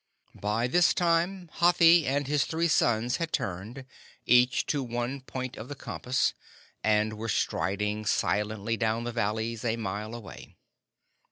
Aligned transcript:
By 0.41 0.65
this 0.65 0.95
time 0.95 1.47
Hathi 1.59 2.07
and 2.07 2.25
his 2.25 2.45
three 2.45 2.67
sons 2.67 3.17
had 3.17 3.31
turned, 3.31 3.85
each 4.25 4.65
to 4.65 4.81
one 4.81 5.21
point 5.21 5.57
of 5.57 5.67
the 5.69 5.75
compass, 5.75 6.33
and 6.83 7.19
were 7.19 7.29
striding 7.29 8.07
silently 8.07 8.77
down 8.77 9.03
the 9.03 9.11
valleys 9.11 9.63
a 9.63 9.75
mile 9.75 10.15
away. 10.15 10.55